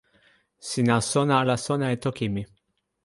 sina 0.69 0.97
sona 1.11 1.33
ala 1.41 1.55
sona 1.67 1.85
e 1.95 2.01
toki 2.03 2.27
mi? 2.33 2.43